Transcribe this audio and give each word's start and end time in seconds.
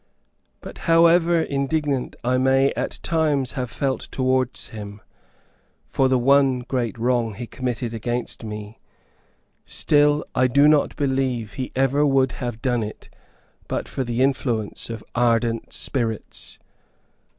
But 0.61 0.79
however 0.89 1.41
indignant 1.43 2.15
I 2.23 2.39
may 2.39 2.73
at 2.73 2.97
times 3.03 3.51
have 3.51 3.69
felt 3.69 4.01
towards 4.11 4.69
him, 4.69 4.99
for 5.85 6.07
the 6.07 6.17
one 6.17 6.61
great 6.61 6.97
wrong 6.97 7.35
he 7.35 7.45
committed 7.45 7.93
against 7.93 8.43
me, 8.43 8.79
still 9.63 10.25
I 10.33 10.47
do 10.47 10.67
not 10.67 10.95
believe 10.95 11.53
he 11.53 11.71
would 11.75 11.79
ever 11.79 12.25
have 12.37 12.63
done 12.63 12.81
it 12.81 13.09
but 13.67 13.87
for 13.87 14.03
the 14.03 14.23
influence 14.23 14.89
of 14.89 15.03
ardent 15.13 15.71
spirits. 15.71 16.57